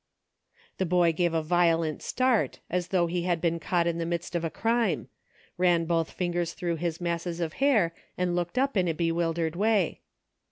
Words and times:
143 0.79 0.83
The 0.83 0.89
boy 0.89 1.13
gave 1.15 1.33
a 1.35 1.47
violent 1.47 2.01
start, 2.01 2.57
as 2.71 2.87
though 2.87 3.05
he 3.05 3.21
had 3.21 3.39
been 3.39 3.59
caught 3.59 3.85
in 3.85 3.99
the 3.99 4.05
midst 4.07 4.33
of 4.33 4.43
a 4.43 4.49
crime; 4.49 5.09
ran 5.59 5.85
both 5.85 6.09
fingers 6.09 6.53
through 6.53 6.77
his 6.77 6.99
masses 6.99 7.39
of 7.39 7.53
hair 7.61 7.93
and 8.17 8.35
looked 8.35 8.57
up 8.57 8.75
in 8.75 8.87
a 8.87 8.93
bewildered 8.95 9.55
way. 9.55 10.01